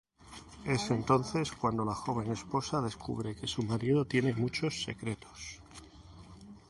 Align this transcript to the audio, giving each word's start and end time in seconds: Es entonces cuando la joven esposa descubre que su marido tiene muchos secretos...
Es 0.65 0.89
entonces 0.89 1.51
cuando 1.51 1.85
la 1.85 1.93
joven 1.93 2.31
esposa 2.31 2.81
descubre 2.81 3.35
que 3.35 3.45
su 3.45 3.61
marido 3.61 4.05
tiene 4.07 4.33
muchos 4.33 4.81
secretos... 4.83 5.61